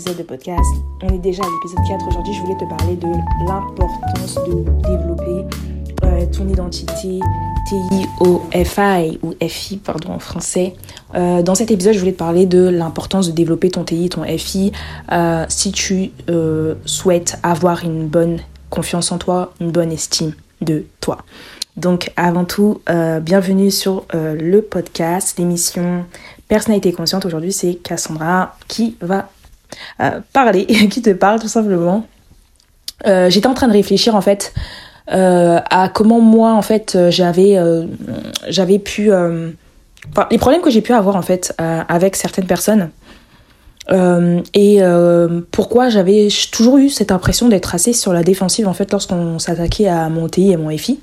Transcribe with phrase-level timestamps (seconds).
[0.00, 0.70] épisode de podcast.
[1.02, 2.08] On est déjà à l'épisode 4.
[2.08, 3.06] Aujourd'hui, je voulais te parler de
[3.46, 5.56] l'importance de développer
[6.04, 7.20] euh, ton identité
[7.68, 10.74] TI-O-F-I ou FI, pardon, en français.
[11.14, 14.22] Euh, dans cet épisode, je voulais te parler de l'importance de développer ton TI, ton
[14.38, 14.72] FI,
[15.12, 16.12] euh, si tu
[16.86, 18.38] souhaites avoir une bonne
[18.70, 21.18] confiance en toi, une bonne estime de toi.
[21.76, 22.80] Donc avant tout,
[23.22, 26.04] bienvenue sur le podcast, l'émission
[26.48, 27.26] Personnalité consciente.
[27.26, 29.28] Aujourd'hui, c'est Cassandra qui va
[30.00, 32.06] euh, parler, qui te parle tout simplement.
[33.06, 34.52] Euh, j'étais en train de réfléchir en fait
[35.12, 37.58] euh, à comment moi en fait j'avais
[38.48, 39.10] j'avais pu
[40.30, 42.90] les problèmes que j'ai pu avoir en fait avec certaines personnes
[43.90, 44.80] et
[45.50, 49.88] pourquoi j'avais toujours eu cette impression d'être assez sur la défensive en fait lorsqu'on s'attaquait
[49.88, 51.00] à mon TI et mon FI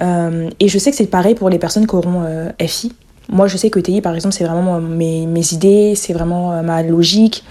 [0.00, 2.24] et je sais que c'est pareil pour les personnes qui auront
[2.66, 2.92] FI
[3.28, 6.82] moi je sais que TI par exemple c'est vraiment mes, mes idées c'est vraiment ma
[6.82, 7.44] logique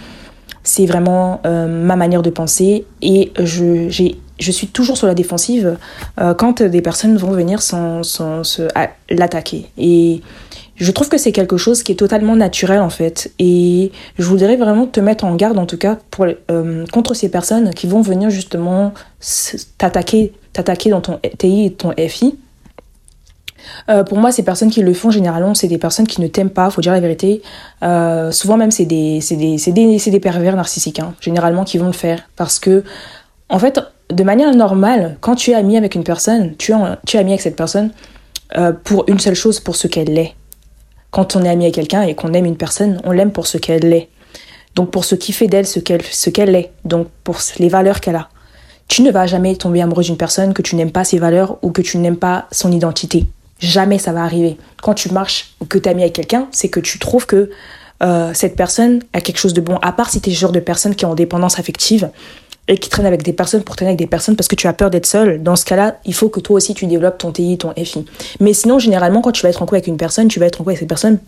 [0.67, 5.77] c'est vraiment euh, ma manière de penser et je, je suis toujours sur la défensive
[6.19, 8.41] euh, quand des personnes vont venir sans, sans,
[9.09, 9.67] l'attaquer.
[9.77, 10.21] Et
[10.75, 13.31] je trouve que c'est quelque chose qui est totalement naturel en fait.
[13.39, 15.97] Et je voudrais vraiment te mettre en garde en tout cas
[16.51, 18.93] euh, contre ces personnes qui vont venir justement
[19.77, 22.37] t'attaquer, t'attaquer dans ton TI et ton FI
[23.89, 26.49] euh, pour moi, ces personnes qui le font, généralement, c'est des personnes qui ne t'aiment
[26.49, 27.41] pas, faut dire la vérité.
[27.83, 31.93] Euh, souvent même, c'est des, des, des, des, pervers narcissiques, hein, généralement, qui vont le
[31.93, 32.19] faire.
[32.35, 32.83] Parce que,
[33.49, 33.79] en fait,
[34.11, 37.55] de manière normale, quand tu es ami avec une personne, tu es, ami avec cette
[37.55, 37.91] personne
[38.57, 40.35] euh, pour une seule chose, pour ce qu'elle est.
[41.11, 43.57] Quand on est ami avec quelqu'un et qu'on aime une personne, on l'aime pour ce
[43.57, 44.09] qu'elle est.
[44.75, 46.71] Donc pour ce qui fait d'elle ce qu'elle ce qu'elle est.
[46.85, 48.29] Donc pour les valeurs qu'elle a.
[48.87, 51.71] Tu ne vas jamais tomber amoureux d'une personne que tu n'aimes pas ses valeurs ou
[51.71, 53.25] que tu n'aimes pas son identité.
[53.59, 54.57] Jamais ça va arriver.
[54.81, 57.49] Quand tu marches ou que tu es ami avec quelqu'un, c'est que tu trouves que
[58.03, 59.77] euh, cette personne a quelque chose de bon.
[59.81, 62.09] À part si tu es ce genre de personne qui est en dépendance affective
[62.67, 64.73] et qui traîne avec des personnes pour traîner avec des personnes parce que tu as
[64.73, 65.41] peur d'être seul.
[65.41, 68.05] Dans ce cas-là, il faut que toi aussi tu développes ton TI, ton FI.
[68.39, 70.55] Mais sinon, généralement, quand tu vas être en couple avec une personne, tu vas être
[70.55, 71.19] en couple avec cette personne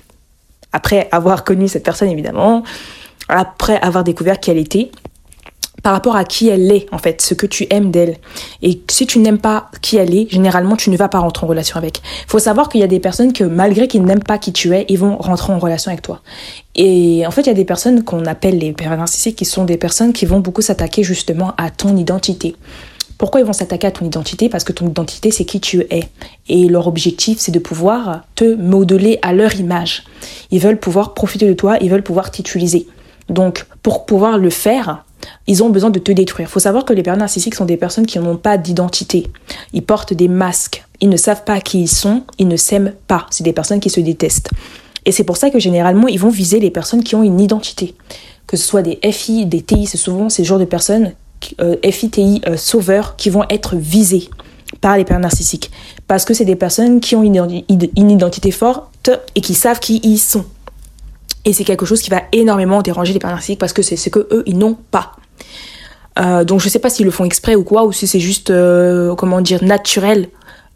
[0.72, 2.64] après avoir connu cette personne, évidemment,
[3.28, 4.92] après avoir découvert qui elle était
[5.84, 8.18] par rapport à qui elle est, en fait, ce que tu aimes d'elle.
[8.62, 11.50] Et si tu n'aimes pas qui elle est, généralement, tu ne vas pas rentrer en
[11.50, 12.02] relation avec.
[12.26, 14.74] Il faut savoir qu'il y a des personnes que, malgré qu'ils n'aiment pas qui tu
[14.76, 16.22] es, ils vont rentrer en relation avec toi.
[16.76, 19.66] Et en fait, il y a des personnes qu'on appelle les pervers narcissiques qui sont
[19.66, 22.56] des personnes qui vont beaucoup s'attaquer justement à ton identité.
[23.18, 24.48] Pourquoi ils vont s'attaquer à ton identité?
[24.48, 26.04] Parce que ton identité, c'est qui tu es.
[26.48, 30.06] Et leur objectif, c'est de pouvoir te modeler à leur image.
[30.52, 32.88] Ils veulent pouvoir profiter de toi, ils veulent pouvoir t'utiliser.
[33.28, 35.04] Donc, pour pouvoir le faire,
[35.48, 36.48] ils ont besoin de te détruire.
[36.48, 39.28] Il faut savoir que les personnes narcissiques sont des personnes qui n'ont pas d'identité.
[39.74, 40.86] Ils portent des masques.
[41.02, 42.24] Ils ne savent pas qui ils sont.
[42.38, 43.26] Ils ne s'aiment pas.
[43.30, 44.50] C'est des personnes qui se détestent.
[45.06, 47.96] Et c'est pour ça que généralement, ils vont viser les personnes qui ont une identité.
[48.48, 51.14] Que ce soit des FI, des TI, c'est souvent ces genres de personnes,
[51.62, 54.30] euh, FI, TI, euh, sauveurs, qui vont être visées
[54.82, 55.72] par les personnes narcissiques.
[56.08, 60.20] Parce que c'est des personnes qui ont une identité forte et qui savent qui ils
[60.20, 60.46] sont.
[61.46, 64.28] Et c'est quelque chose qui va énormément déranger les narcissiques parce que c'est ce que
[64.32, 65.14] eux ils n'ont pas.
[66.20, 68.50] Euh, donc je sais pas s'ils le font exprès ou quoi, ou si c'est juste,
[68.50, 70.30] euh, comment dire, naturel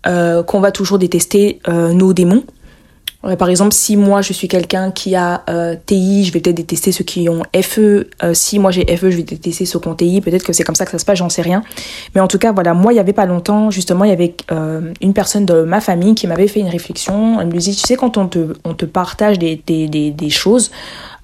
[0.08, 2.44] euh, qu'on va toujours détester nos démons.
[3.38, 5.44] Par exemple, si moi je suis quelqu'un qui a
[5.86, 8.08] TI, je vais peut-être détester ceux qui ont FE.
[8.34, 10.22] si moi j'ai FE, je vais détester ceux qui ont TI.
[10.22, 11.64] Peut-être que c'est comme ça que ça se passe, j'en sais rien.
[12.16, 14.36] Mais en tout cas, voilà, moi il y avait pas longtemps, justement, il y avait
[15.02, 17.40] une personne de ma famille qui m'avait fait une réflexion.
[17.40, 20.72] Elle me disait, tu sais, quand on te, partage des, des, choses,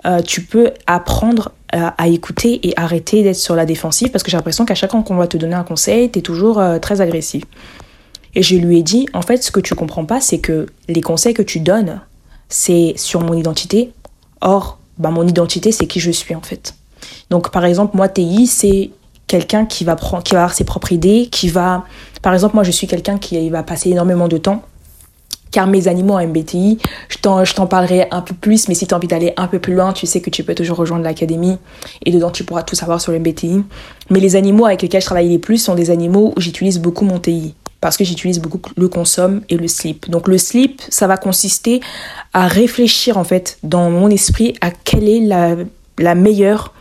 [0.06, 4.32] euh, tu peux apprendre euh, à, écouter et arrêter d'être sur la défensive parce que
[4.32, 6.80] j'ai l'impression qu'à chaque fois qu'on va te donner un conseil, tu es toujours euh,
[6.80, 7.44] très agressif.
[8.36, 11.02] Et je lui ai dit, en fait, ce que tu comprends pas, c'est que les
[11.02, 12.02] conseils que tu donnes,
[12.48, 13.92] c'est sur mon identité.
[14.42, 16.76] Or, bah, mon identité, c'est qui je suis, en fait.
[17.30, 18.92] Donc, par exemple, moi, TI, c'est
[19.28, 21.86] quelqu'un qui va, qui va avoir ses propres idées, qui va...
[22.22, 24.64] Par exemple, moi, je suis quelqu'un qui va passer énormément de temps
[25.52, 26.78] car mes animaux en MBTI,
[27.10, 29.74] je t'en parlerai un peu plus, mais si tu as envie d'aller un peu plus
[29.74, 31.58] loin, tu sais que tu peux toujours rejoindre l'académie
[32.06, 33.64] et dedans tu pourras tout savoir sur le MBTI.
[34.10, 37.06] Mais les animaux avec lesquels je travaille les plus sont des animaux où j'utilise beaucoup
[37.06, 40.10] mon TI parce que j'utilise beaucoup le consomme et le sleep.
[40.10, 41.80] Donc le sleep, ça va consister
[42.34, 45.22] à réfléchir en fait dans mon esprit à quelle est
[45.98, 46.74] la, meilleure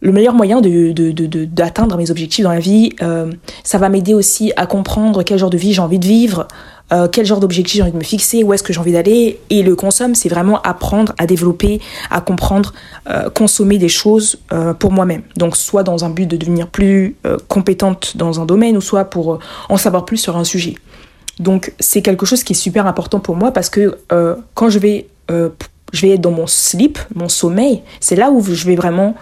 [0.00, 2.90] le meilleur moyen d'atteindre mes objectifs dans la vie.
[3.00, 3.32] Euh,
[3.62, 6.46] ça va m'aider aussi à comprendre quel genre de vie j'ai envie de vivre,
[6.92, 9.40] euh, quel genre d'objectif j'ai envie de me fixer, où est-ce que j'ai envie d'aller.
[9.50, 12.74] Et le consomme, c'est vraiment apprendre à développer, à comprendre,
[13.08, 15.22] euh, consommer des choses euh, pour moi-même.
[15.36, 17.16] Donc soit dans un but de devenir plus
[17.48, 19.38] compétente dans un domaine, ou soit pour
[19.68, 20.74] en savoir plus sur un sujet.
[21.38, 23.98] Donc c'est quelque chose qui est super important pour moi parce que
[24.54, 28.66] quand je vais, je vais être dans mon sleep, mon sommeil, c'est là où je
[28.66, 29.14] vais vraiment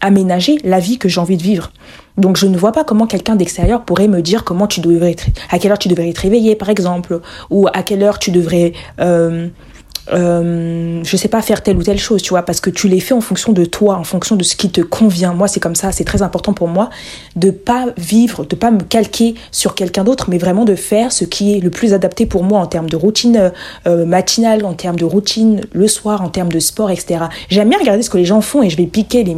[0.00, 1.72] aménager la vie que j'ai envie de vivre.
[2.16, 5.26] Donc je ne vois pas comment quelqu'un d'extérieur pourrait me dire comment tu devrais être,
[5.50, 8.72] à quelle heure tu devrais être réveillé par exemple, ou à quelle heure tu devrais
[9.00, 9.48] euh,
[10.12, 13.14] je sais pas faire telle ou telle chose, tu vois, parce que tu les fais
[13.14, 15.32] en fonction de toi, en fonction de ce qui te convient.
[15.32, 16.90] Moi, c'est comme ça, c'est très important pour moi
[17.36, 21.24] de pas vivre, de pas me calquer sur quelqu'un d'autre, mais vraiment de faire ce
[21.24, 23.52] qui est le plus adapté pour moi en termes de routine
[23.86, 27.24] euh, matinale, en termes de routine le soir, en termes de sport, etc.
[27.48, 29.34] J'aime bien regarder ce que les gens font et je vais piquer les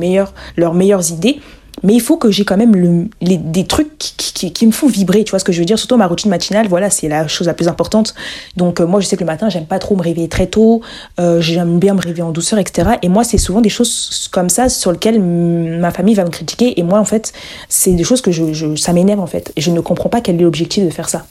[0.56, 1.40] leurs meilleures idées
[1.82, 5.24] mais il faut que j'ai quand même le, les, des trucs qui, me font vibrer,
[5.24, 5.78] tu vois ce que je veux dire?
[5.78, 8.14] Surtout ma routine matinale, voilà, c'est la chose la plus importante.
[8.56, 10.82] Donc euh, moi, je sais que le matin, j'aime pas trop me réveiller très tôt,
[11.20, 12.92] euh, j'aime bien me réveiller en douceur, etc.
[13.02, 16.78] Et moi, c'est souvent des choses comme ça sur lesquelles ma famille va me critiquer.
[16.78, 17.32] Et moi, en fait,
[17.68, 19.52] c'est des choses que je ça m'énerve, en fait.
[19.56, 21.26] Et je ne comprends pas quel est l'objectif de faire ça.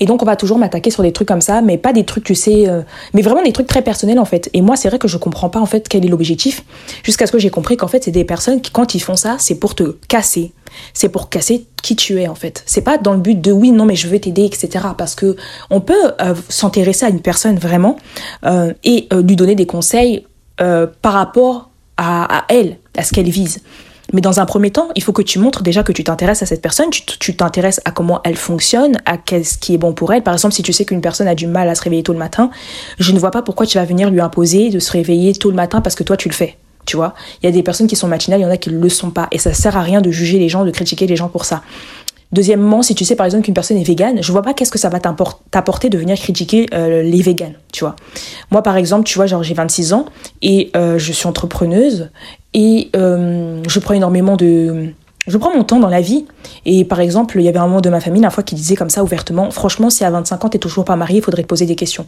[0.00, 2.24] Et donc, on va toujours m'attaquer sur des trucs comme ça, mais pas des trucs,
[2.24, 2.82] tu sais, euh,
[3.14, 4.50] mais vraiment des trucs très personnels en fait.
[4.52, 6.64] Et moi, c'est vrai que je comprends pas en fait quel est l'objectif,
[7.02, 9.36] jusqu'à ce que j'ai compris qu'en fait, c'est des personnes qui, quand ils font ça,
[9.38, 10.52] c'est pour te casser.
[10.94, 12.62] C'est pour casser qui tu es en fait.
[12.66, 14.86] C'est pas dans le but de oui, non, mais je veux t'aider, etc.
[14.96, 15.36] Parce que
[15.68, 17.96] on peut euh, s'intéresser à une personne vraiment
[18.46, 20.26] euh, et lui donner des conseils
[20.56, 23.62] par rapport à, à elle, à ce qu'elle vise.
[24.12, 26.46] Mais dans un premier temps, il faut que tu montres déjà que tu t'intéresses à
[26.46, 30.22] cette personne, tu t'intéresses à comment elle fonctionne, à ce qui est bon pour elle.
[30.22, 32.18] Par exemple, si tu sais qu'une personne a du mal à se réveiller tôt le
[32.18, 32.50] matin,
[32.98, 35.56] je ne vois pas pourquoi tu vas venir lui imposer de se réveiller tôt le
[35.56, 36.56] matin parce que toi tu le fais.
[36.84, 38.70] Tu vois, il y a des personnes qui sont matinales, il y en a qui
[38.70, 39.28] ne le sont pas.
[39.30, 41.62] Et ça sert à rien de juger les gens, de critiquer les gens pour ça.
[42.32, 44.78] Deuxièmement, si tu sais par exemple qu'une personne est végane, je vois pas qu'est-ce que
[44.78, 47.94] ça va t'apporter de venir critiquer euh, les véganes, tu vois.
[48.50, 50.06] Moi par exemple, tu vois, genre j'ai 26 ans
[50.40, 52.10] et euh, je suis entrepreneuse
[52.54, 54.94] et euh, je prends énormément de
[55.26, 56.26] je prends mon temps dans la vie.
[56.66, 58.74] Et par exemple, il y avait un membre de ma famille, la fois, qui disait
[58.74, 61.48] comme ça ouvertement Franchement, si à 25 ans, t'es toujours pas marié, il faudrait te
[61.48, 62.06] poser des questions.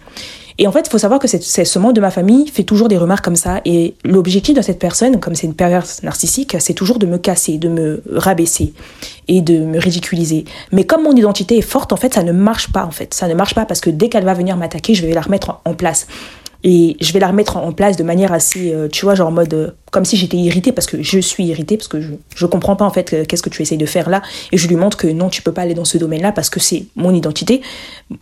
[0.58, 2.88] Et en fait, il faut savoir que c'est, ce membre de ma famille fait toujours
[2.88, 3.60] des remarques comme ça.
[3.64, 7.58] Et l'objectif de cette personne, comme c'est une perverse narcissique, c'est toujours de me casser,
[7.58, 8.72] de me rabaisser
[9.28, 10.44] et de me ridiculiser.
[10.72, 13.14] Mais comme mon identité est forte, en fait, ça ne marche pas, en fait.
[13.14, 15.60] Ça ne marche pas parce que dès qu'elle va venir m'attaquer, je vais la remettre
[15.64, 16.06] en place.
[16.66, 19.32] Et je vais la remettre en place de manière assez, euh, tu vois, genre en
[19.32, 22.46] mode, euh, comme si j'étais irritée, parce que je suis irritée, parce que je, je
[22.46, 24.22] comprends pas en fait euh, qu'est-ce que tu essayes de faire là.
[24.50, 26.60] Et je lui montre que non, tu peux pas aller dans ce domaine-là parce que
[26.60, 27.60] c'est mon identité.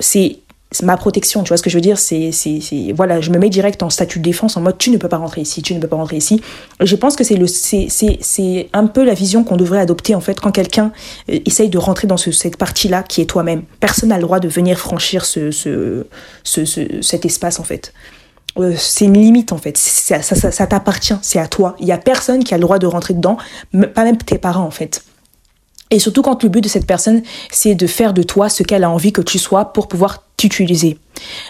[0.01, 0.39] C'est
[0.83, 1.99] ma protection, tu vois ce que je veux dire?
[1.99, 2.61] C'est, c'est,
[2.97, 5.19] voilà, je me mets direct en statut de défense en mode tu ne peux pas
[5.19, 6.41] rentrer ici, tu ne peux pas rentrer ici.
[6.81, 10.15] Je pense que c'est le, c'est, c'est, c'est un peu la vision qu'on devrait adopter
[10.15, 10.91] en fait quand quelqu'un
[11.29, 13.63] essaye de rentrer dans ce, cette partie-là qui est toi-même.
[13.81, 16.07] Personne n'a le droit de venir franchir ce, ce,
[16.43, 17.93] ce cet espace en fait.
[18.59, 19.77] Euh, c'est une limite en fait.
[19.77, 21.75] Ça, ça, ça, t'appartient, c'est à toi.
[21.81, 23.39] Il y a personne qui a le droit de rentrer dedans,
[23.95, 25.05] pas même tes parents en fait.
[25.93, 28.83] Et surtout quand le but de cette personne, c'est de faire de toi ce qu'elle
[28.83, 30.99] a envie que tu sois pour pouvoir t'utiliser.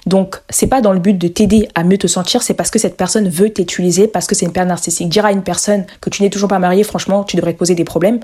[0.04, 2.80] Donc, c'est pas dans le but de t'aider à mieux te sentir, c'est parce que
[2.80, 5.08] cette personne veut t'utiliser, parce que c'est une perte narcissique.
[5.08, 7.76] Dire à une personne que tu n'es toujours pas marié, franchement, tu devrais te poser
[7.76, 8.18] des problèmes.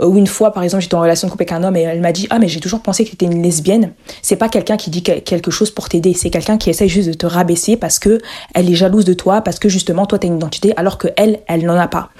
[0.00, 1.80] Euh, ou une fois, par exemple, j'étais en relation de couple avec un homme et
[1.80, 3.92] elle m'a dit Ah, mais j'ai toujours pensé que tu étais une lesbienne.
[4.20, 7.14] C'est pas quelqu'un qui dit quelque chose pour t'aider, c'est quelqu'un qui essaye juste de
[7.14, 8.20] te rabaisser parce que
[8.54, 11.08] elle est jalouse de toi, parce que justement, toi, tu as une identité, alors que
[11.16, 12.10] elle, elle n'en a pas.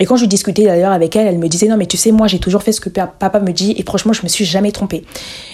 [0.00, 2.26] Et quand je discutais d'ailleurs avec elle, elle me disait non mais tu sais moi
[2.26, 5.04] j'ai toujours fait ce que papa me dit et franchement je me suis jamais trompée.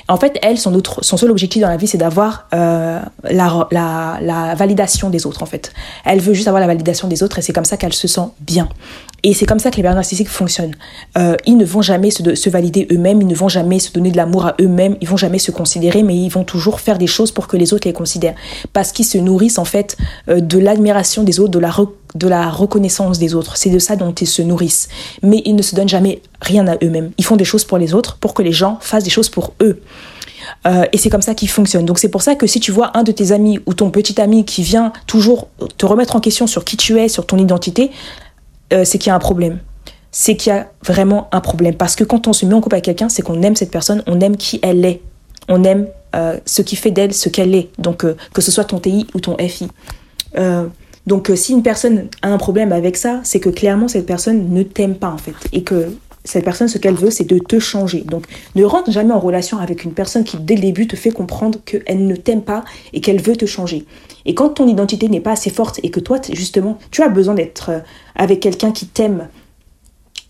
[0.08, 3.68] En fait elle son autre son seul objectif dans la vie c'est d'avoir euh, la,
[3.72, 5.72] la, la validation des autres en fait.
[6.04, 8.28] Elle veut juste avoir la validation des autres et c'est comme ça qu'elle se sent
[8.40, 8.68] bien.
[9.26, 10.76] Et c'est comme ça que les personnes narcissiques fonctionnent.
[11.18, 14.16] Euh, ils ne vont jamais se, valider eux-mêmes, ils ne vont jamais se donner de
[14.16, 17.32] l'amour à eux-mêmes, ils vont jamais se considérer, mais ils vont toujours faire des choses
[17.32, 18.36] pour que les autres les considèrent.
[18.72, 19.96] Parce qu'ils se nourrissent en fait
[20.28, 23.56] euh, de l'admiration des autres, de la, reconnaissance des autres.
[23.56, 24.88] C'est de ça dont ils se nourrissent.
[25.24, 27.10] Mais ils ne se donnent jamais rien à eux-mêmes.
[27.18, 29.54] Ils font des choses pour les autres, pour que les gens fassent des choses pour
[29.60, 29.80] eux.
[30.68, 31.84] Euh, et c'est comme ça qu'ils fonctionnent.
[31.84, 34.20] Donc c'est pour ça que si tu vois un de tes amis ou ton petit
[34.20, 37.90] ami qui vient toujours te remettre en question sur qui tu es, sur ton identité,
[38.72, 39.58] euh, c'est qu'il y a un problème.
[40.10, 41.74] C'est qu'il y a vraiment un problème.
[41.74, 44.02] Parce que quand on se met en couple avec quelqu'un, c'est qu'on aime cette personne,
[44.06, 45.02] on aime qui elle est.
[45.48, 47.68] On aime euh, ce qui fait d'elle ce qu'elle est.
[47.78, 49.68] Donc euh, que ce soit ton TI ou ton FI.
[51.06, 54.62] donc si une personne a un problème avec ça, c'est que clairement cette personne ne
[54.62, 55.34] t'aime pas en fait.
[55.52, 55.90] Et que
[56.26, 58.02] cette personne, ce qu'elle veut, c'est de te changer.
[58.02, 61.10] Donc, ne rentre jamais en relation avec une personne qui, dès le début, te fait
[61.10, 63.86] comprendre qu'elle ne t'aime pas et qu'elle veut te changer.
[64.24, 67.34] Et quand ton identité n'est pas assez forte et que toi, justement, tu as besoin
[67.34, 67.78] d'être euh,
[68.16, 69.28] avec quelqu'un qui t'aime,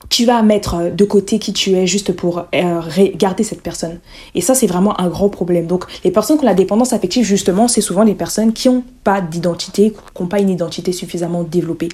[0.09, 2.81] tu vas mettre euh, de côté qui tu es juste pour euh,
[3.15, 3.99] garder cette personne.
[4.35, 5.67] Et ça, c'est vraiment un gros problème.
[5.67, 8.85] Donc, les personnes qui ont la dépendance affective, justement, c'est souvent les personnes qui n'ont
[9.05, 11.89] pas d'identité, qui n'ont pas une identité suffisamment développée.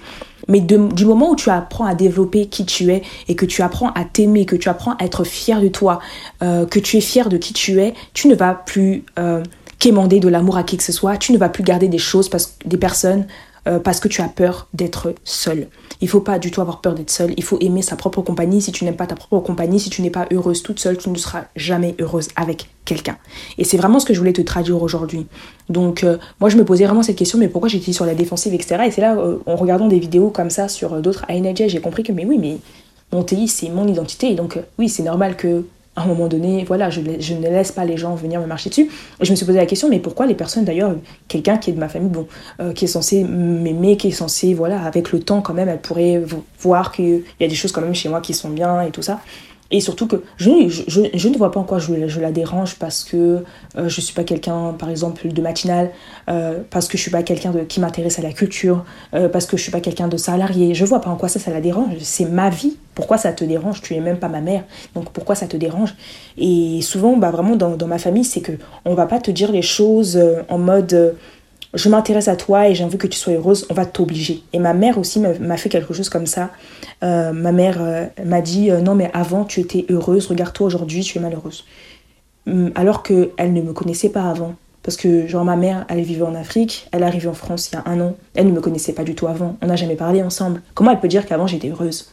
[0.48, 3.90] Mais du moment où tu apprends à développer qui tu es et que tu apprends
[3.90, 6.00] à t'aimer, que tu apprends à être fier de toi,
[6.40, 9.04] que tu es fier de qui tu es, tu ne vas plus
[9.78, 11.16] quémander de l'amour à qui que ce soit.
[11.16, 13.26] Tu ne vas plus garder des choses, parce, des personnes
[13.68, 15.68] euh, parce que tu as peur d'être seul.
[16.00, 17.32] Il faut pas du tout avoir peur d'être seul.
[17.36, 18.60] Il faut aimer sa propre compagnie.
[18.60, 21.10] Si tu n'aimes pas ta propre compagnie, si tu n'es pas heureuse toute seule, tu
[21.10, 23.18] ne seras jamais heureuse avec quelqu'un.
[23.58, 25.26] Et c'est vraiment ce que je voulais te traduire aujourd'hui.
[25.68, 28.52] Donc, euh, moi, je me posais vraiment cette question, mais pourquoi j'étais sur la défensive,
[28.52, 28.82] etc.
[28.86, 29.16] Et c'est là,
[29.46, 32.58] en regardant des vidéos comme ça sur d'autres ING, j'ai compris que, mais oui, mais
[33.12, 34.30] mon TI, c'est mon identité.
[34.30, 37.84] Et donc, oui, c'est normal que à un moment donné, voilà, je, ne laisse pas
[37.84, 38.88] les gens venir me marcher dessus.
[39.20, 40.94] Et je me suis posé la question, mais pourquoi les personnes, d'ailleurs,
[41.28, 42.26] quelqu'un qui est de ma famille, bon,
[42.60, 45.80] euh, qui est censé m'aimer, qui est censé, voilà, avec le temps quand même, elle
[45.80, 46.22] pourrait
[46.60, 49.02] voir qu'il y a des choses quand même chez moi qui sont bien et tout
[49.02, 49.20] ça.
[49.72, 53.42] Et surtout que je, ne vois pas en quoi je, la dérange parce que
[53.78, 55.90] euh, je suis pas quelqu'un, par exemple, de matinal,
[56.28, 59.56] euh, parce que je suis pas quelqu'un qui m'intéresse à la culture, euh, parce que
[59.56, 60.74] je suis pas quelqu'un de salarié.
[60.74, 61.94] Je vois pas en quoi ça, ça la dérange.
[62.00, 62.76] C'est ma vie.
[62.94, 63.80] Pourquoi ça te dérange?
[63.80, 64.64] Tu es même pas ma mère.
[64.94, 65.94] Donc pourquoi ça te dérange?
[66.36, 68.52] Et souvent, bah, vraiment, dans, dans ma famille, c'est que
[68.84, 71.16] on va pas te dire les choses en mode
[71.74, 74.42] je m'intéresse à toi et j'ai envie que tu sois heureuse, on va t'obliger.
[74.52, 76.50] Et ma mère aussi m'a fait quelque chose comme ça.
[77.02, 81.02] Euh, ma mère euh, m'a dit euh, non mais avant tu étais heureuse, regarde-toi aujourd'hui
[81.02, 81.64] tu es malheureuse.
[82.46, 84.54] Hum, alors qu'elle ne me connaissait pas avant.
[84.82, 87.76] Parce que genre ma mère, elle vivait en Afrique, elle est arrivée en France il
[87.76, 89.94] y a un an, elle ne me connaissait pas du tout avant, on n'a jamais
[89.94, 90.60] parlé ensemble.
[90.74, 92.10] Comment elle peut dire qu'avant j'étais heureuse?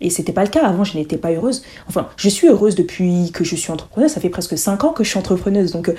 [0.00, 0.66] Et c'était pas le cas.
[0.66, 1.62] Avant, je n'étais pas heureuse.
[1.88, 4.12] Enfin, je suis heureuse depuis que je suis entrepreneuse.
[4.12, 5.72] Ça fait presque 5 ans que je suis entrepreneuse.
[5.72, 5.92] Donc,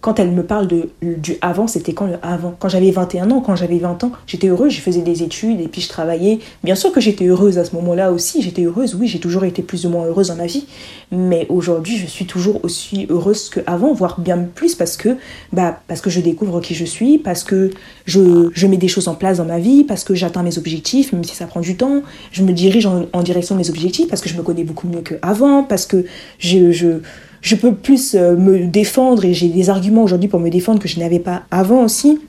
[0.00, 2.54] quand elle me parle du avant, c'était quand le avant?
[2.58, 5.66] Quand j'avais 21 ans, quand j'avais 20 ans, j'étais heureuse, je faisais des études et
[5.66, 6.38] puis je travaillais.
[6.62, 9.60] Bien sûr que j'étais heureuse à ce moment-là aussi, j'étais heureuse, oui, j'ai toujours été
[9.60, 10.66] plus ou moins heureuse dans ma vie.
[11.10, 15.16] Mais aujourd'hui, je suis toujours aussi heureuse qu'avant, voire bien plus parce que,
[15.52, 17.70] bah, parce que je découvre qui je suis, parce que
[18.06, 21.24] je, mets des choses en place dans ma vie, parce que j'atteins mes objectifs, même
[21.24, 22.02] si ça prend du temps.
[22.30, 24.86] Je me dirige en, en direction de mes objectifs parce que je me connais beaucoup
[24.86, 26.04] mieux qu'avant, parce que
[26.38, 27.00] je, je
[27.40, 30.88] je peux plus euh, me défendre et j'ai des arguments aujourd'hui pour me défendre que
[30.88, 32.20] je n'avais pas avant aussi.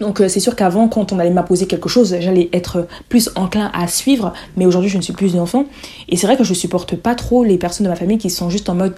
[0.00, 3.70] Donc euh, c'est sûr qu'avant, quand on allait m'imposer quelque chose, j'allais être plus enclin
[3.74, 5.66] à suivre, mais aujourd'hui je ne suis plus une enfant.
[6.08, 8.50] Et c'est vrai que je supporte pas trop les personnes de ma famille qui sont
[8.50, 8.94] juste en mode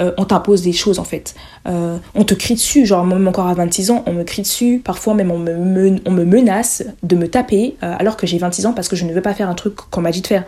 [0.00, 1.36] euh, on t'impose des choses en fait.
[1.66, 5.14] on te crie dessus, genre même encore à 26 ans, on me crie dessus, parfois
[5.14, 8.88] même on me, on me menace de me taper alors que j'ai 26 ans parce
[8.88, 10.44] que je ne veux pas faire un truc qu'on m'a dit de faire.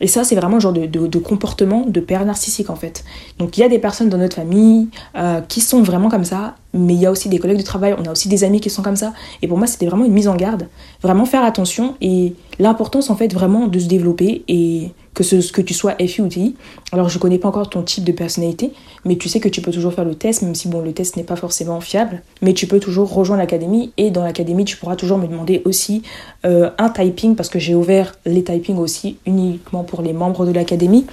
[0.00, 3.04] Et ça, c'est vraiment le genre de, comportement de père narcissique en fait.
[3.38, 6.54] Donc il y a des personnes dans notre famille euh, qui sont vraiment comme ça,
[6.74, 8.70] mais il y a aussi des collègues de travail, on a aussi des amis qui
[8.70, 9.12] sont comme ça.
[9.42, 10.68] Et pour moi, c'était vraiment une mise en garde.
[11.02, 15.62] Vraiment faire attention et l'importance en fait vraiment de se développer et que, ce, que
[15.62, 16.56] tu sois FI ou TI.
[16.92, 18.72] Alors je connais pas encore ton type de personnalité,
[19.04, 21.16] mais tu sais que tu peux toujours faire le test, même si bon le test
[21.16, 24.96] n'est pas forcément fiable, mais tu peux toujours rejoindre l'académie et dans l'académie tu pourras
[24.96, 26.02] toujours me demander aussi
[26.44, 30.52] euh, un typing parce que j'ai ouvert les typings aussi uniquement pour les membres de
[30.52, 31.06] l'académie.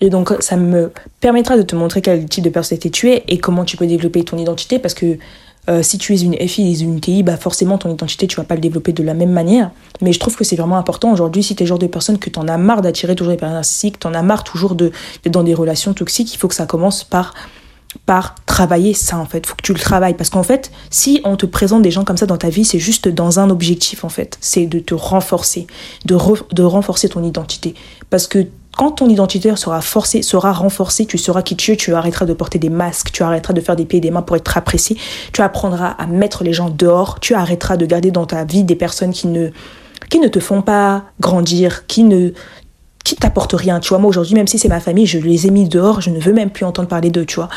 [0.00, 3.38] Et donc ça me permettra de te montrer quel type de personnalité tu es et
[3.38, 5.18] comment tu peux développer ton identité parce que
[5.68, 8.44] euh, si tu es une FI et une TI, bah forcément ton identité, tu vas
[8.44, 9.70] pas le développer de la même manière.
[10.00, 12.18] Mais je trouve que c'est vraiment important aujourd'hui, si tu es le genre de personne
[12.18, 14.74] que tu en as marre d'attirer toujours les personnes narcissiques, tu en as marre toujours
[14.74, 14.92] d'être
[15.30, 17.34] dans des relations toxiques, il faut que ça commence par
[18.04, 20.14] par travailler ça en fait, faut que tu le travailles.
[20.14, 22.78] Parce qu'en fait, si on te présente des gens comme ça dans ta vie, c'est
[22.78, 25.66] juste dans un objectif en fait, c'est de te renforcer,
[26.04, 26.16] de,
[26.52, 27.74] de renforcer ton identité.
[28.10, 28.46] Parce que
[28.76, 32.32] quand ton identité sera forcée, sera renforcée, tu sauras qui tu es, tu arrêteras de
[32.32, 34.96] porter des masques, tu arrêteras de faire des pieds et des mains pour être apprécié,
[35.32, 38.76] tu apprendras à mettre les gens dehors, tu arrêteras de garder dans ta vie des
[38.76, 39.50] personnes qui ne,
[40.10, 42.30] qui ne te font pas grandir, qui ne
[43.04, 43.98] qui t'apporte rien, tu vois.
[43.98, 46.32] Moi, aujourd'hui, même si c'est ma famille, je les ai mis dehors, je ne veux
[46.32, 47.48] même plus entendre parler d'eux, tu vois.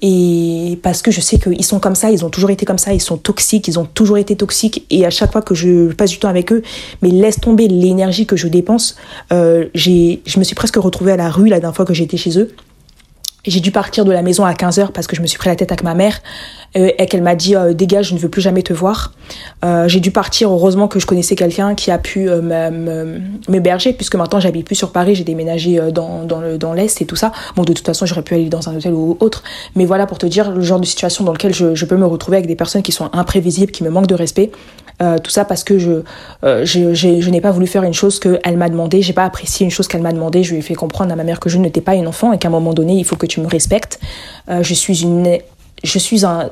[0.00, 2.94] Et parce que je sais qu'ils sont comme ça, ils ont toujours été comme ça,
[2.94, 4.86] ils sont toxiques, ils ont toujours été toxiques.
[4.90, 6.62] Et à chaque fois que je passe du temps avec eux,
[7.02, 8.96] mais laisse tomber l'énergie que je dépense.
[9.32, 12.38] Euh, je me suis presque retrouvée à la rue la dernière fois que j'étais chez
[12.38, 12.54] eux.
[13.46, 15.56] J'ai dû partir de la maison à 15h parce que je me suis pris la
[15.56, 16.20] tête avec ma mère
[16.76, 19.12] euh, et qu'elle m'a dit euh, dégage, je ne veux plus jamais te voir.
[19.64, 22.28] Euh, j'ai dû partir, heureusement que je connaissais quelqu'un qui a pu
[23.48, 27.06] m'héberger puisque maintenant j'habite plus sur Paris, j'ai déménagé dans, dans, le, dans l'Est et
[27.06, 27.32] tout ça.
[27.54, 29.42] Bon, de toute façon, j'aurais pu aller dans un hôtel ou autre.
[29.76, 32.38] Mais voilà pour te dire le genre de situation dans lequel je, peux me retrouver
[32.38, 34.50] avec des personnes qui sont imprévisibles, qui me manquent de respect.
[35.22, 36.02] Tout ça parce que je,
[36.42, 39.70] je, je n'ai pas voulu faire une chose qu'elle m'a demandé, j'ai pas apprécié une
[39.70, 41.82] chose qu'elle m'a demandé, je lui ai fait comprendre à ma mère que je n'étais
[41.82, 44.00] pas une enfant et qu'à un moment donné, il faut que tu me respectes.
[44.48, 45.38] Euh, je suis une
[45.82, 46.50] je suis un,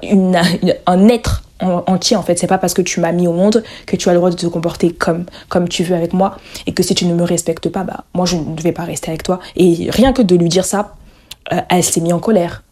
[0.87, 2.39] un être entier en fait.
[2.39, 4.37] C'est pas parce que tu m'as mis au monde que tu as le droit de
[4.37, 6.37] te comporter comme, comme tu veux avec moi
[6.67, 9.11] et que si tu ne me respectes pas, bah moi je ne vais pas rester
[9.11, 9.41] avec toi.
[9.57, 10.95] Et rien que de lui dire ça,
[11.71, 12.63] elle s'est mise en colère.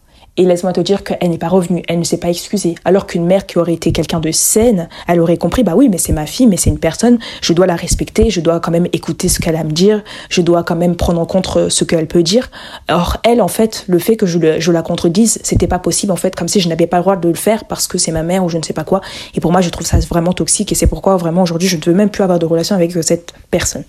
[0.41, 2.75] Et laisse-moi te dire qu'elle n'est pas revenue, elle ne s'est pas excusée.
[2.87, 5.99] Alors qu'une mère qui aurait été quelqu'un de saine, elle aurait compris, bah oui, mais
[5.99, 8.87] c'est ma fille, mais c'est une personne, je dois la respecter, je dois quand même
[8.95, 11.69] écouter ce qu'elle a à me dire, je dois quand même prendre en compte euh,
[11.69, 12.51] ce qu'elle peut dire.
[12.89, 16.35] Or, elle, en fait, le fait que je, la contredise, c'était pas possible, en fait,
[16.35, 18.43] comme si je n'avais pas le droit de le faire parce que c'est ma mère
[18.43, 19.03] ou je ne sais pas quoi.
[19.35, 21.83] Et pour moi, je trouve ça vraiment toxique et c'est pourquoi vraiment aujourd'hui, je ne
[21.85, 23.85] veux même plus avoir de relation avec cette personne.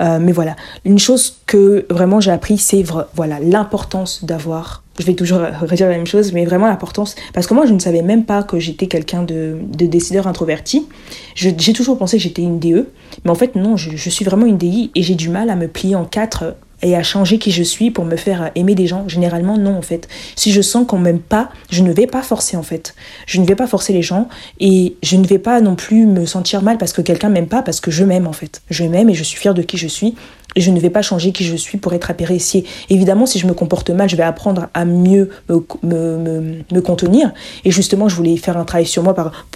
[0.00, 2.84] Euh, mais voilà, une chose que vraiment j'ai appris, c'est
[3.14, 4.82] voilà l'importance d'avoir.
[4.98, 7.14] Je vais toujours redire la même chose, mais vraiment l'importance.
[7.32, 10.86] Parce que moi, je ne savais même pas que j'étais quelqu'un de, décideur introverti.
[11.34, 12.88] J'ai toujours pensé que j'étais une DE,
[13.24, 15.56] mais en fait, non, je, je suis vraiment une DI et j'ai du mal à
[15.56, 18.86] me plier en quatre et à changer qui je suis pour me faire aimer des
[18.86, 20.08] gens Généralement, non, en fait.
[20.36, 22.94] Si je sens qu'on m'aime pas, je ne vais pas forcer, en fait.
[23.26, 24.28] Je ne vais pas forcer les gens
[24.60, 27.62] et je ne vais pas non plus me sentir mal parce que quelqu'un m'aime pas,
[27.62, 28.62] parce que je m'aime, en fait.
[28.70, 30.14] Je m'aime et je suis fière de qui je suis
[30.54, 32.66] et je ne vais pas changer qui je suis pour être appréciée.
[32.90, 37.32] Évidemment, si je me comporte mal, je vais apprendre à mieux me, me, me contenir.
[37.64, 39.46] Et justement, je voulais faire un travail sur moi par,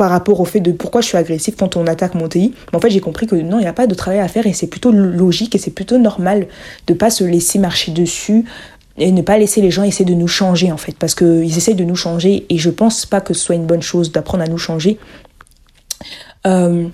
[0.00, 2.54] par rapport au fait de pourquoi je suis agressif quand on attaque mon TI.
[2.72, 4.46] Mais en fait, j'ai compris que non, il n'y a pas de travail à faire
[4.46, 6.46] et c'est plutôt logique et c'est plutôt normal
[6.86, 8.46] de pas se laisser marcher dessus
[8.96, 11.74] et ne pas laisser les gens essayer de nous changer en fait parce qu'ils essayent
[11.74, 14.46] de nous changer et je pense pas que ce soit une bonne chose d'apprendre à
[14.46, 14.98] nous changer.
[16.46, 16.88] Euh,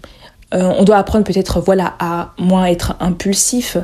[0.53, 3.77] euh, on doit apprendre peut-être voilà à moins être impulsif,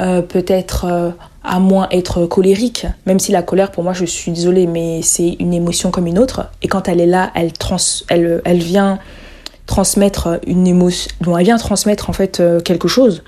[0.00, 1.14] euh, peut-être
[1.44, 5.36] à moins être colérique, même si la colère pour moi je suis désolée mais c'est
[5.38, 6.46] une émotion comme une autre.
[6.62, 7.76] Et quand elle est là elle trans
[8.08, 8.98] elle, elle vient
[9.66, 13.22] transmettre une émotion bon, elle vient transmettre en fait euh, quelque chose.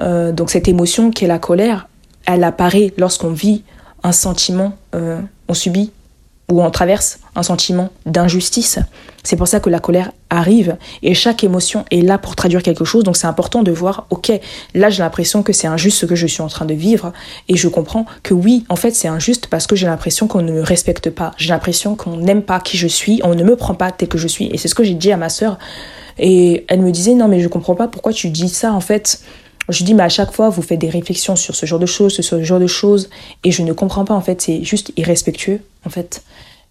[0.00, 1.88] Euh, donc cette émotion qui est la colère
[2.26, 3.62] elle apparaît lorsqu'on vit
[4.02, 5.92] un sentiment euh, on subit
[6.50, 8.78] ou on traverse un sentiment d'injustice.
[9.22, 12.84] C'est pour ça que la colère arrive et chaque émotion est là pour traduire quelque
[12.84, 13.02] chose.
[13.02, 14.32] Donc c'est important de voir, ok,
[14.74, 17.12] là j'ai l'impression que c'est injuste ce que je suis en train de vivre
[17.48, 20.52] et je comprends que oui, en fait c'est injuste parce que j'ai l'impression qu'on ne
[20.52, 21.32] me respecte pas.
[21.38, 24.18] J'ai l'impression qu'on n'aime pas qui je suis, on ne me prend pas tel que
[24.18, 24.46] je suis.
[24.52, 25.58] Et c'est ce que j'ai dit à ma sœur.
[26.18, 29.20] Et elle me disait, non mais je comprends pas pourquoi tu dis ça en fait.
[29.68, 32.12] Je dis, mais à chaque fois, vous faites des réflexions sur ce genre de choses,
[32.12, 33.08] sur ce genre de choses,
[33.44, 36.22] et je ne comprends pas, en fait, c'est juste irrespectueux, en fait.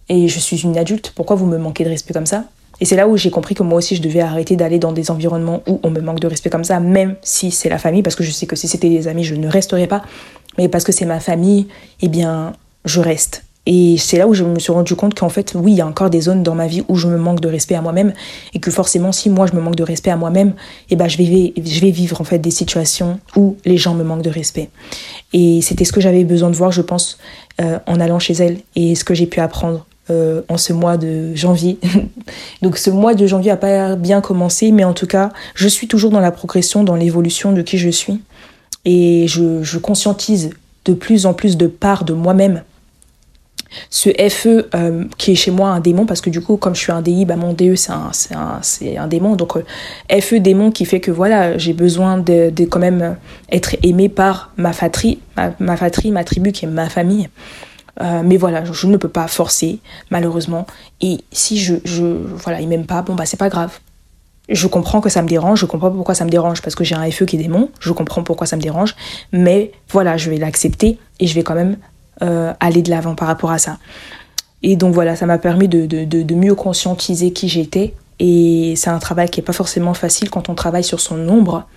[0.08, 2.44] Et je suis une adulte, pourquoi vous me manquez de respect comme ça?
[2.80, 5.10] Et c'est là où j'ai compris que moi aussi je devais arrêter d'aller dans des
[5.10, 8.16] environnements où on me manque de respect comme ça, même si c'est la famille, parce
[8.16, 10.02] que je sais que si c'était des amis, je ne resterais pas,
[10.58, 11.68] mais parce que c'est ma famille,
[12.00, 12.52] eh bien,
[12.84, 13.43] je reste.
[13.66, 15.86] Et c'est là où je me suis rendu compte qu'en fait, oui, il y a
[15.86, 18.12] encore des zones dans ma vie où je me manque de respect à moi-même
[18.52, 20.52] et que forcément, si moi je me manque de respect à moi-même,
[20.90, 24.22] eh ben, je vais, je vivre en fait des situations où les gens me manquent
[24.22, 24.68] de respect.
[25.32, 27.18] Et c'était ce que j'avais besoin de voir, je pense,
[27.60, 30.98] euh, en allant chez elle et ce que j'ai pu apprendre euh, en ce mois
[30.98, 31.78] de janvier.
[32.62, 35.88] Donc ce mois de janvier a pas bien commencé, mais en tout cas, je suis
[35.88, 38.20] toujours dans la progression, dans l'évolution de qui je suis.
[38.84, 40.50] Et je, conscientise
[40.84, 42.62] de plus en plus de parts de moi-même.
[43.90, 46.80] Ce FE euh, qui est chez moi un démon, parce que du coup, comme je
[46.80, 48.60] suis un DI, bah, mon DE c'est un,
[48.98, 49.36] un, démon.
[49.36, 53.16] Donc euh, FE démon qui fait que voilà, j'ai besoin de, de, quand même
[53.50, 57.28] être aimé par ma fatrie, ma, ma ma tribu qui est ma famille.
[58.00, 59.78] Euh, mais voilà, je, ne peux pas forcer,
[60.10, 60.66] malheureusement.
[61.00, 63.78] Et si je, je voilà, il m'aime pas, bon bah c'est pas grave.
[64.48, 66.94] Je comprends que ça me dérange, je comprends pourquoi ça me dérange parce que j'ai
[66.94, 68.94] un FE qui est démon, je comprends pourquoi ça me dérange,
[69.32, 73.28] mais voilà, je vais l'accepter et je vais quand même euh, aller de l'avant par
[73.28, 73.78] rapport à ça.
[74.62, 77.94] Et donc voilà, ça m'a permis de, de, mieux conscientiser qui j'étais.
[78.18, 81.68] Et c'est un travail qui n'est pas forcément facile quand on travaille sur son ombre,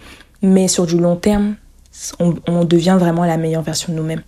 [0.41, 1.55] mais sur du long terme,
[2.19, 4.21] on, devient vraiment la meilleure version de nous-mêmes.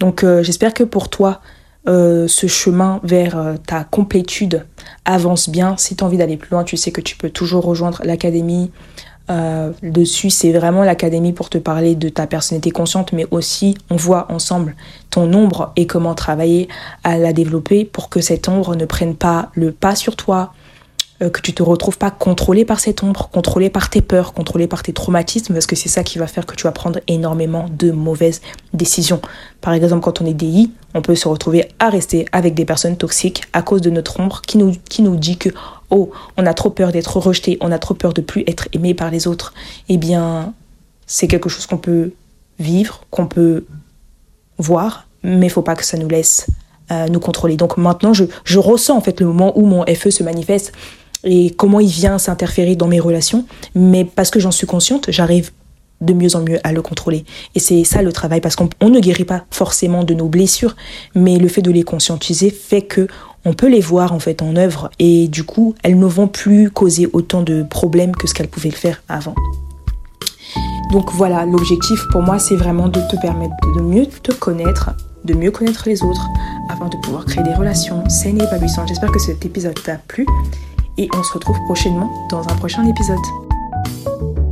[0.00, 1.40] Donc euh, j'espère que pour toi,
[1.88, 4.64] euh, ce chemin vers euh, ta complétude
[5.04, 5.76] avance bien.
[5.76, 8.70] Si tu as envie d'aller plus loin, tu sais que tu peux toujours rejoindre l'académie.
[9.82, 14.30] Dessus, c'est vraiment l'académie pour te parler de ta personnalité consciente, mais aussi on voit
[14.30, 14.76] ensemble
[15.10, 16.68] ton ombre et comment travailler
[17.02, 20.52] à la développer pour que cette ombre ne prenne pas le pas sur toi,
[21.22, 24.66] euh, que tu te retrouves pas contrôlé par cette ombre, contrôlé par tes peurs, contrôlé
[24.66, 27.66] par tes traumatismes, parce que c'est ça qui va faire que tu vas prendre énormément
[27.70, 28.42] de mauvaises
[28.74, 29.22] décisions.
[29.62, 32.98] Par exemple, quand on est DI, on peut se retrouver à rester avec des personnes
[32.98, 35.48] toxiques à cause de notre ombre qui nous, qui nous dit que,
[35.90, 38.94] oh, on a trop peur d'être rejeté, on a trop peur de plus être aimé
[38.94, 39.54] par les autres.
[39.88, 40.52] Eh bien,
[41.06, 42.12] c'est quelque chose qu'on peut
[42.58, 43.64] vivre, qu'on peut
[44.58, 46.46] voir, mais faut pas que ça nous laisse
[46.90, 47.56] euh, nous contrôler.
[47.56, 50.72] Donc maintenant, je, je ressens en fait le moment où mon FE se manifeste
[51.24, 53.44] et comment il vient s'interférer dans mes relations.
[53.74, 55.50] Mais parce que j'en suis consciente, j'arrive
[56.00, 57.24] de mieux en mieux à le contrôler.
[57.54, 60.76] Et c'est ça le travail, parce qu'on ne guérit pas forcément de nos blessures,
[61.14, 63.08] mais le fait de les conscientiser fait que
[63.46, 66.68] on peut les voir en fait en œuvre et du coup elles ne vont plus
[66.68, 69.34] causer autant de problèmes que ce qu'elles pouvaient le faire avant.
[70.90, 74.90] Donc voilà, l'objectif pour moi c'est vraiment de te permettre de mieux te connaître,
[75.24, 76.26] de mieux connaître les autres,
[76.68, 78.88] afin de pouvoir créer des relations saines et épanouissantes.
[78.88, 80.26] J'espère que cet épisode t'a plu
[80.98, 84.45] et on se retrouve prochainement dans un prochain épisode.